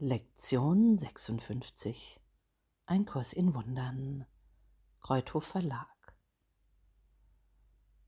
Lektion 0.00 0.96
56 0.96 2.20
Ein 2.86 3.04
Kurs 3.04 3.32
in 3.32 3.52
Wundern 3.52 4.26
Kreuthof 5.00 5.44
Verlag 5.44 6.14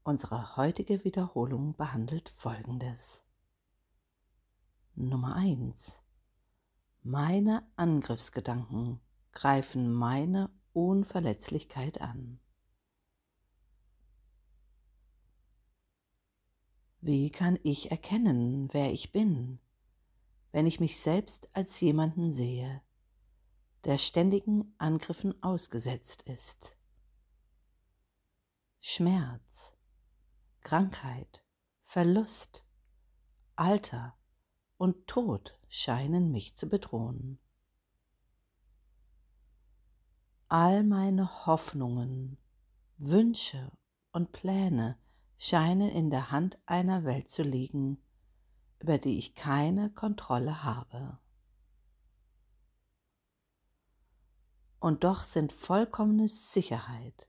Unsere 0.05 0.57
heutige 0.57 1.03
Wiederholung 1.03 1.75
behandelt 1.75 2.29
Folgendes. 2.37 3.25
Nummer 4.95 5.35
1 5.35 6.01
Meine 7.03 7.69
Angriffsgedanken 7.75 9.01
greifen 9.33 9.93
meine 9.93 10.49
Unverletzlichkeit 10.73 12.01
an. 12.01 12.39
Wie 17.01 17.31
kann 17.31 17.59
ich 17.65 17.91
erkennen, 17.91 18.73
wer 18.73 18.93
ich 18.93 19.11
bin? 19.11 19.59
Wenn 20.53 20.67
ich 20.67 20.81
mich 20.81 21.01
selbst 21.01 21.49
als 21.55 21.81
jemanden 21.81 22.33
sehe, 22.33 22.83
der 23.85 23.99
ständigen 23.99 24.75
Angriffen 24.79 25.43
ausgesetzt 25.43 26.23
ist. 26.23 26.77
Schmerz, 28.79 29.75
Krankheit, 30.61 31.45
Verlust, 31.85 32.65
Alter 33.57 34.17
und 34.77 35.07
Tod 35.07 35.59
scheinen 35.69 36.31
mich 36.31 36.57
zu 36.57 36.69
bedrohen. 36.69 37.39
All 40.49 40.83
meine 40.83 41.47
Hoffnungen, 41.47 42.39
Wünsche 42.97 43.71
und 44.13 44.33
Pläne 44.33 44.99
scheinen 45.39 45.91
in 45.91 46.11
der 46.11 46.31
Hand 46.31 46.59
einer 46.67 47.05
Welt 47.05 47.29
zu 47.29 47.43
liegen, 47.43 48.03
über 48.81 48.99
die 48.99 49.19
ich 49.19 49.35
keine 49.35 49.91
Kontrolle 49.91 50.65
habe. 50.65 51.19
Und 54.81 55.05
doch 55.05 55.23
sind 55.23 55.53
vollkommene 55.53 56.29
Sicherheit 56.29 57.29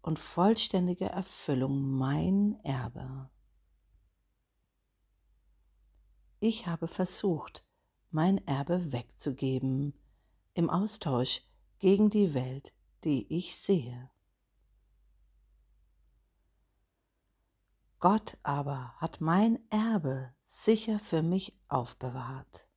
und 0.00 0.18
vollständige 0.18 1.06
Erfüllung 1.06 1.90
mein 1.90 2.58
Erbe. 2.62 3.30
Ich 6.38 6.66
habe 6.66 6.86
versucht, 6.86 7.66
mein 8.10 8.46
Erbe 8.46 8.92
wegzugeben 8.92 9.94
im 10.52 10.70
Austausch 10.70 11.42
gegen 11.78 12.10
die 12.10 12.32
Welt, 12.34 12.72
die 13.02 13.26
ich 13.36 13.56
sehe. 13.56 14.10
Gott 18.04 18.36
aber 18.42 18.94
hat 18.98 19.22
mein 19.22 19.58
Erbe 19.70 20.34
sicher 20.42 20.98
für 20.98 21.22
mich 21.22 21.58
aufbewahrt. 21.68 22.68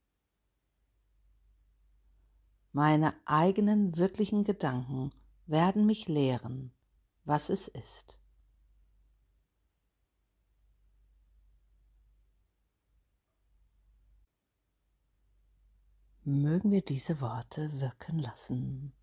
Meine 2.71 3.13
eigenen 3.25 3.97
wirklichen 3.97 4.43
Gedanken 4.43 5.13
werden 5.45 5.85
mich 5.85 6.07
lehren, 6.07 6.73
was 7.25 7.49
es 7.49 7.67
ist. 7.67 8.21
Mögen 16.23 16.71
wir 16.71 16.83
diese 16.83 17.19
Worte 17.19 17.81
wirken 17.81 18.19
lassen. 18.19 18.93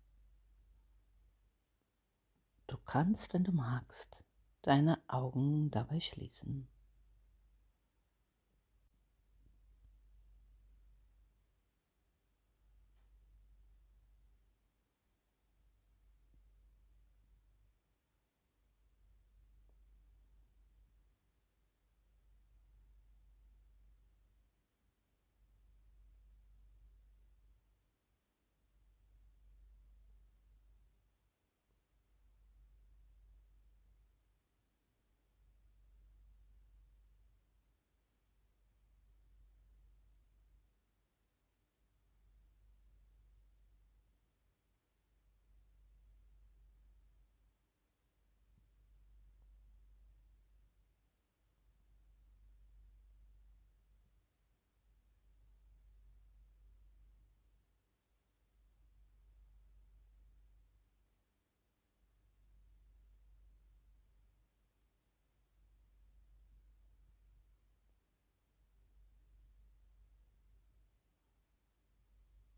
Du 2.65 2.77
kannst, 2.77 3.31
wenn 3.31 3.43
du 3.43 3.51
magst, 3.51 4.24
deine 4.67 4.97
Augen 5.07 5.69
dabei 5.71 5.99
schließen. 5.99 6.67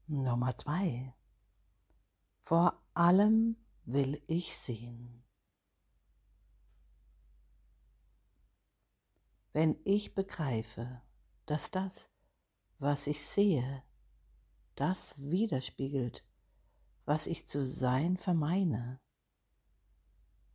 Nummer 0.10 0.56
zwei. 0.56 1.14
Vor 2.40 2.82
allem 2.94 3.58
will 3.84 4.22
ich 4.28 4.58
sehen. 4.58 5.26
Wenn 9.52 9.78
ich 9.84 10.16
begreife, 10.16 11.02
dass 11.46 11.72
das, 11.72 12.10
was 12.80 13.08
ich 13.08 13.26
sehe, 13.26 13.84
das 14.76 15.16
widerspiegelt, 15.18 16.24
was 17.04 17.28
ich 17.28 17.46
zu 17.46 17.66
sein 17.66 18.16
vermeine, 18.16 19.02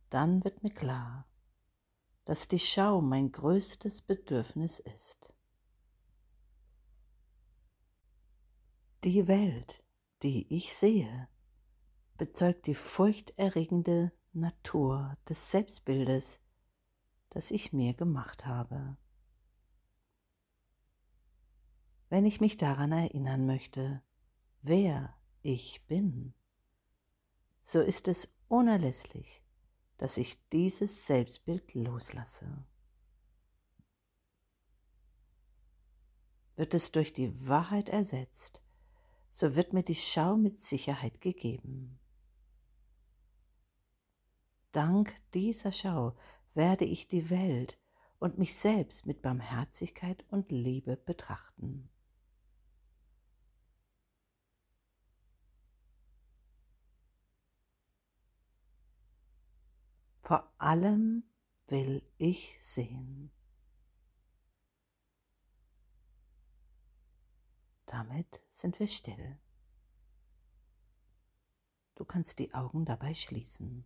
dann 0.09 0.43
wird 0.43 0.63
mir 0.63 0.73
klar, 0.73 1.27
dass 2.25 2.47
die 2.47 2.59
Schau 2.59 3.01
mein 3.01 3.31
größtes 3.31 4.01
Bedürfnis 4.01 4.79
ist. 4.79 5.32
Die 9.03 9.27
Welt, 9.27 9.83
die 10.21 10.45
ich 10.55 10.73
sehe, 10.73 11.27
bezeugt 12.17 12.67
die 12.67 12.75
furchterregende 12.75 14.13
Natur 14.31 15.17
des 15.27 15.51
Selbstbildes, 15.51 16.39
das 17.29 17.51
ich 17.51 17.73
mir 17.73 17.93
gemacht 17.95 18.45
habe. 18.45 18.95
Wenn 22.07 22.25
ich 22.25 22.39
mich 22.39 22.55
daran 22.55 22.93
erinnern 22.93 23.45
möchte, 23.45 24.01
wer 24.61 25.13
ich 25.41 25.85
bin, 25.87 26.33
so 27.61 27.81
ist 27.81 28.07
es 28.07 28.33
unerlässlich, 28.47 29.43
dass 29.97 30.15
ich 30.15 30.47
dieses 30.47 31.07
Selbstbild 31.07 31.73
loslasse. 31.73 32.65
Wird 36.55 36.73
es 36.73 36.93
durch 36.93 37.11
die 37.11 37.45
Wahrheit 37.49 37.89
ersetzt, 37.89 38.63
so 39.33 39.55
wird 39.55 39.73
mir 39.73 39.81
die 39.81 39.95
Schau 39.95 40.37
mit 40.37 40.59
Sicherheit 40.59 41.19
gegeben. 41.19 41.99
Dank 44.71 45.15
dieser 45.33 45.71
Schau 45.71 46.15
werde 46.53 46.85
ich 46.85 47.07
die 47.07 47.31
Welt 47.31 47.79
und 48.19 48.37
mich 48.37 48.55
selbst 48.55 49.07
mit 49.07 49.23
Barmherzigkeit 49.23 50.23
und 50.29 50.51
Liebe 50.51 50.97
betrachten. 50.97 51.89
Vor 60.21 60.53
allem 60.59 61.23
will 61.69 62.03
ich 62.19 62.55
sehen. 62.59 63.31
Damit 67.93 68.41
sind 68.49 68.79
wir 68.79 68.87
still. 68.87 69.37
Du 71.93 72.03
kannst 72.05 72.39
die 72.39 72.51
Augen 72.55 72.85
dabei 72.85 73.13
schließen. 73.13 73.85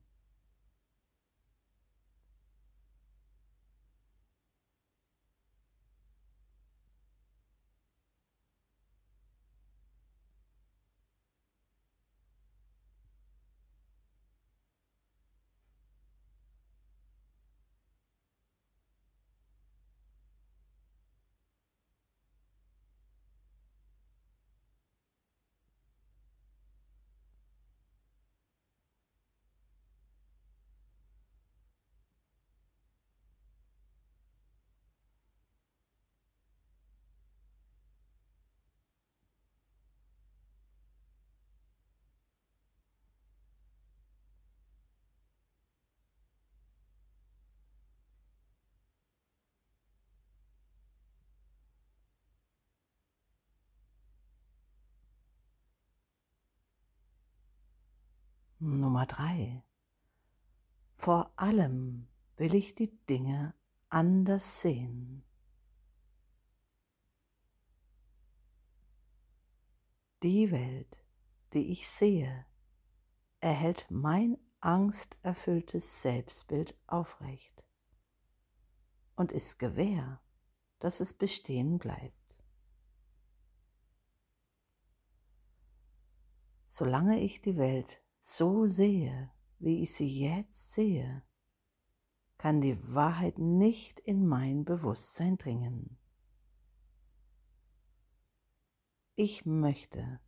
Nummer 58.75 59.05
drei. 59.05 59.63
Vor 60.95 61.31
allem 61.37 62.07
will 62.35 62.53
ich 62.53 62.75
die 62.75 62.93
Dinge 63.07 63.55
anders 63.89 64.61
sehen. 64.61 65.23
Die 70.21 70.51
Welt, 70.51 71.03
die 71.53 71.71
ich 71.71 71.87
sehe, 71.87 72.45
erhält 73.39 73.87
mein 73.89 74.37
angsterfülltes 74.59 76.01
Selbstbild 76.01 76.77
aufrecht 76.87 77.65
und 79.15 79.31
ist 79.31 79.59
gewähr, 79.59 80.21
dass 80.79 80.99
es 80.99 81.13
bestehen 81.13 81.77
bleibt. 81.77 82.43
Solange 86.67 87.19
ich 87.21 87.39
die 87.39 87.55
Welt 87.55 88.01
so 88.29 88.67
sehe, 88.67 89.31
wie 89.59 89.83
ich 89.83 89.93
sie 89.93 90.19
jetzt 90.19 90.73
sehe, 90.73 91.23
kann 92.37 92.59
die 92.59 92.77
Wahrheit 92.93 93.39
nicht 93.39 94.01
in 94.01 94.27
mein 94.27 94.65
Bewusstsein 94.65 95.37
dringen. 95.37 95.97
Ich 99.15 99.45
möchte, 99.45 100.19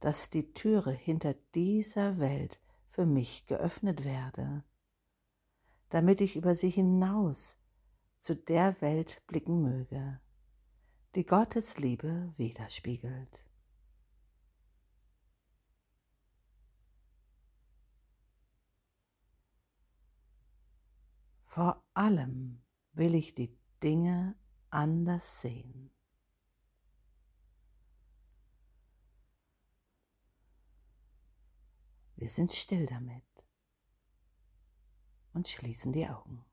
dass 0.00 0.28
die 0.28 0.52
Türe 0.52 0.92
hinter 0.92 1.32
dieser 1.54 2.18
Welt 2.18 2.60
für 2.90 3.06
mich 3.06 3.46
geöffnet 3.46 4.04
werde, 4.04 4.62
damit 5.88 6.20
ich 6.20 6.36
über 6.36 6.54
sie 6.54 6.70
hinaus 6.70 7.58
zu 8.18 8.36
der 8.36 8.78
Welt 8.82 9.22
blicken 9.26 9.62
möge, 9.62 10.20
die 11.14 11.24
Gottes 11.24 11.78
Liebe 11.78 12.34
widerspiegelt. 12.36 13.46
Vor 21.54 21.84
allem 21.94 22.64
will 22.94 23.14
ich 23.14 23.32
die 23.32 23.56
Dinge 23.80 24.34
anders 24.70 25.40
sehen. 25.40 25.92
Wir 32.16 32.28
sind 32.28 32.52
still 32.52 32.86
damit 32.86 33.46
und 35.32 35.46
schließen 35.46 35.92
die 35.92 36.08
Augen. 36.08 36.44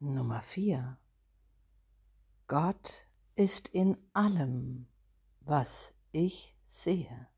Nummer 0.00 0.40
4. 0.42 0.96
Gott 2.46 3.08
ist 3.34 3.66
in 3.66 3.96
allem, 4.12 4.86
was 5.40 5.92
ich 6.12 6.56
sehe. 6.68 7.28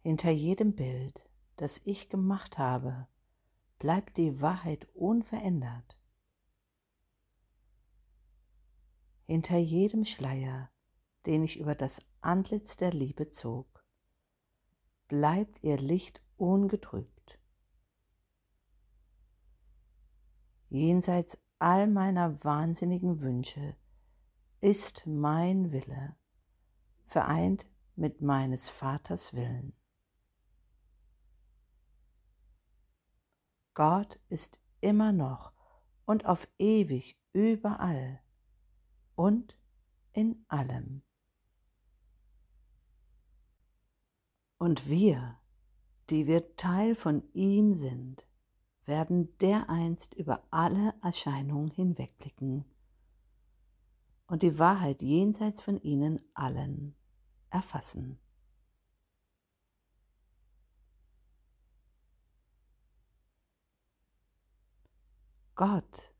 Hinter 0.00 0.30
jedem 0.30 0.74
Bild, 0.74 1.28
das 1.56 1.82
ich 1.84 2.08
gemacht 2.08 2.56
habe, 2.56 3.08
bleibt 3.78 4.16
die 4.16 4.40
Wahrheit 4.40 4.88
unverändert. 4.94 5.98
Hinter 9.26 9.58
jedem 9.58 10.06
Schleier, 10.06 10.70
den 11.26 11.44
ich 11.44 11.58
über 11.58 11.74
das 11.74 12.00
Antlitz 12.22 12.76
der 12.76 12.92
Liebe 12.92 13.28
zog, 13.28 13.84
bleibt 15.08 15.62
ihr 15.62 15.76
Licht 15.76 16.22
ungetrübt. 16.38 17.13
Jenseits 20.68 21.38
all 21.58 21.86
meiner 21.86 22.42
wahnsinnigen 22.44 23.20
Wünsche, 23.20 23.76
ist 24.60 25.06
mein 25.06 25.72
Wille, 25.72 26.16
vereint 27.06 27.66
mit 27.96 28.22
meines 28.22 28.68
Vaters 28.68 29.34
Willen. 29.34 29.74
Gott 33.74 34.20
ist 34.28 34.60
immer 34.80 35.12
noch 35.12 35.52
und 36.04 36.26
auf 36.26 36.48
ewig 36.58 37.18
überall 37.32 38.20
und 39.16 39.58
in 40.12 40.44
allem. 40.48 41.02
Und 44.58 44.88
wir, 44.88 45.38
die 46.10 46.26
wir 46.26 46.56
Teil 46.56 46.94
von 46.94 47.22
ihm 47.32 47.74
sind, 47.74 48.26
werden 48.86 49.36
dereinst 49.38 50.14
über 50.14 50.42
alle 50.50 50.94
Erscheinungen 51.02 51.70
hinwegblicken 51.70 52.64
und 54.26 54.42
die 54.42 54.58
Wahrheit 54.58 55.02
jenseits 55.02 55.62
von 55.62 55.80
ihnen 55.80 56.20
allen 56.34 56.94
erfassen. 57.50 58.18
Gott 65.54 66.12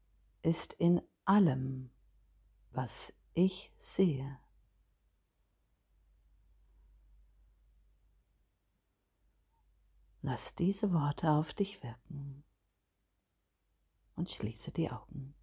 ist 0.43 0.75
in 0.75 1.03
allem, 1.25 1.91
was 2.71 3.13
ich 3.35 3.73
sehe. 3.77 4.39
Lass 10.23 10.55
diese 10.55 10.93
Worte 10.93 11.33
auf 11.33 11.53
dich 11.53 11.83
wirken 11.83 12.45
und 14.15 14.31
schließe 14.31 14.73
die 14.73 14.91
Augen. 14.91 15.35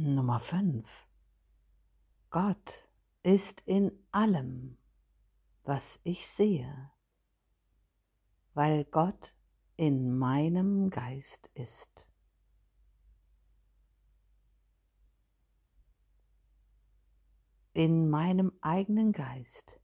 Nummer 0.00 0.38
5. 0.38 1.08
Gott 2.30 2.88
ist 3.24 3.62
in 3.62 3.90
allem, 4.12 4.78
was 5.64 5.98
ich 6.04 6.28
sehe, 6.28 6.92
weil 8.54 8.84
Gott 8.84 9.34
in 9.76 10.16
meinem 10.16 10.90
Geist 10.90 11.50
ist. 11.54 12.12
In 17.72 18.08
meinem 18.08 18.52
eigenen 18.60 19.10
Geist, 19.10 19.80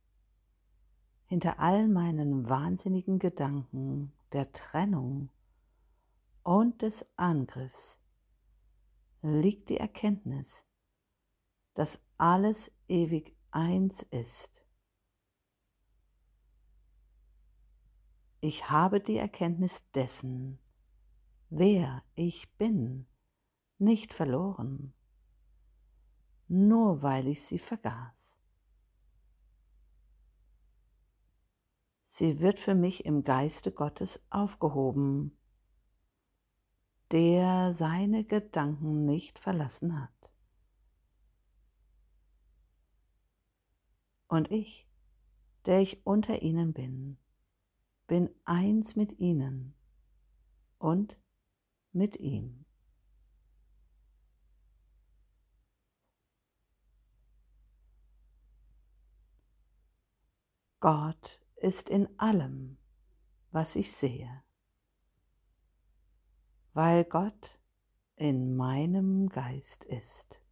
hinter 1.27 1.59
all 1.59 1.89
meinen 1.89 2.49
wahnsinnigen 2.49 3.19
Gedanken 3.19 4.13
der 4.31 4.53
Trennung 4.53 5.31
und 6.45 6.83
des 6.83 7.05
Angriffs 7.17 8.04
liegt 9.25 9.71
die 9.71 9.79
Erkenntnis, 9.79 10.67
dass 11.73 12.07
alles 12.19 12.71
ewig 12.89 13.35
eins 13.51 14.03
ist. 14.03 14.67
Ich 18.41 18.69
habe 18.69 19.01
die 19.01 19.17
Erkenntnis 19.17 19.91
dessen, 19.93 20.59
wer 21.49 22.05
ich 22.15 22.55
bin, 22.59 23.07
nicht 23.79 24.13
verloren, 24.13 24.93
nur 26.47 27.01
weil 27.01 27.27
ich 27.27 27.41
sie 27.41 27.59
vergaß. 27.59 28.39
Sie 32.03 32.41
wird 32.41 32.59
für 32.61 32.75
mich 32.75 33.07
im 33.07 33.23
Geiste 33.23 33.73
Gottes 33.73 34.23
aufgehoben, 34.29 35.39
der 37.15 37.73
seine 37.73 38.25
Gedanken 38.25 39.05
nicht 39.05 39.39
verlassen 39.39 40.01
hat. 40.03 40.33
Und 44.27 44.51
ich, 44.51 44.89
der 45.65 45.79
ich 45.79 46.05
unter 46.05 46.43
ihnen 46.43 46.73
bin, 46.73 47.17
bin 48.09 48.35
eins 48.45 48.97
mit 48.97 49.21
ihnen 49.21 49.77
und 50.79 51.17
mit 51.93 52.17
ihm. 52.17 52.65
Gott 60.81 61.41
ist 61.55 61.89
in 61.89 62.09
allem, 62.19 62.77
was 63.53 63.77
ich 63.77 63.93
sehe, 63.93 64.44
weil 66.75 67.05
Gott 67.05 67.59
in 68.17 68.57
meinem 68.57 69.29
Geist 69.29 69.85
ist. 69.85 70.43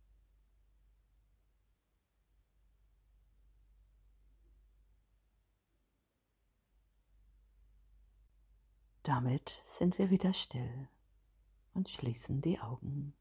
Damit 9.02 9.60
sind 9.64 9.98
wir 9.98 10.10
wieder 10.10 10.32
still 10.32 10.88
und 11.74 11.88
schließen 11.90 12.40
die 12.40 12.60
Augen. 12.60 13.14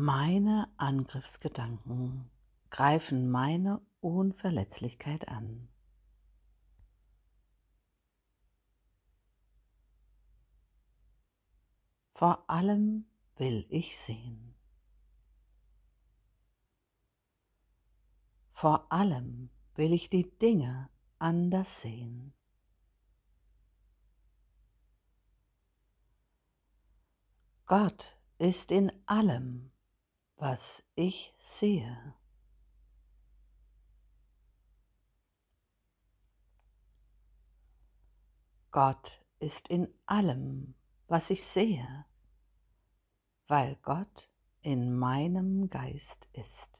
Meine 0.00 0.72
Angriffsgedanken 0.76 2.30
greifen 2.70 3.32
meine 3.32 3.84
Unverletzlichkeit 3.98 5.26
an. 5.26 5.68
Vor 12.14 12.48
allem 12.48 13.06
will 13.38 13.66
ich 13.70 13.98
sehen. 13.98 14.54
Vor 18.52 18.92
allem 18.92 19.50
will 19.74 19.92
ich 19.92 20.08
die 20.08 20.30
Dinge 20.38 20.90
anders 21.18 21.80
sehen. 21.80 22.32
Gott 27.66 28.16
ist 28.38 28.70
in 28.70 28.92
allem, 29.06 29.72
was 30.38 30.84
ich 30.94 31.34
sehe. 31.40 32.14
Gott 38.70 39.20
ist 39.40 39.68
in 39.68 39.92
allem, 40.06 40.74
was 41.08 41.30
ich 41.30 41.44
sehe, 41.44 42.04
weil 43.48 43.76
Gott 43.82 44.30
in 44.62 44.96
meinem 44.96 45.68
Geist 45.68 46.28
ist. 46.32 46.77